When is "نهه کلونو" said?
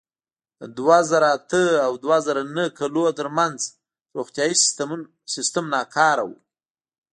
2.55-3.11